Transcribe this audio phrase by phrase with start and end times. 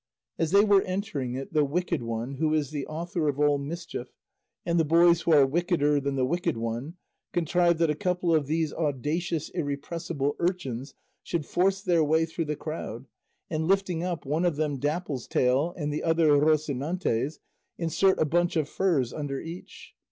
[0.39, 4.07] As they were entering it, the wicked one, who is the author of all mischief,
[4.65, 6.95] and the boys who are wickeder than the wicked one,
[7.33, 12.55] contrived that a couple of these audacious irrepressible urchins should force their way through the
[12.55, 13.05] crowd,
[13.47, 17.39] and lifting up, one of them Dapple's tail and the other Rocinante's,
[17.77, 19.93] insert a bunch of furze under each.